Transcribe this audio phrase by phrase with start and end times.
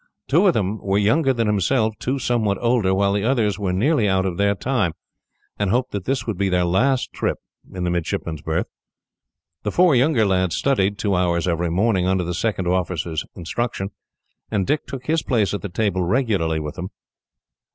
[0.27, 4.09] Two of them were younger than himself, two somewhat older, while the others were nearly
[4.09, 4.93] out of their time,
[5.59, 7.37] and hoped that this would be their last trip
[7.71, 8.65] in the midshipmen's berth.
[9.61, 13.91] The four younger lads studied, two hours every morning, under the second officer's instruction;
[14.49, 16.89] and Dick took his place at the table regularly with them.